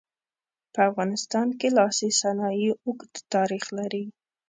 په 0.73 0.79
افغانستان 0.89 1.47
کې 1.59 1.67
لاسي 1.77 2.09
صنایع 2.21 2.71
اوږد 2.85 3.13
تاریخ 3.33 3.65
لري. 3.77 4.05